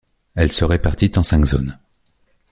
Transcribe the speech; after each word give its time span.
Elle 0.33 0.51
se 0.51 0.65
répartit 0.65 1.11
en 1.17 1.21
cinq 1.21 1.45
zones. 1.45 1.77